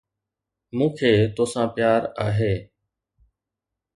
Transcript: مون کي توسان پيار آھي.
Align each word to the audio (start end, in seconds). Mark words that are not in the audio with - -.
مون 0.77 0.89
کي 0.97 1.11
توسان 1.35 1.67
پيار 1.75 2.01
آھي. 2.25 2.53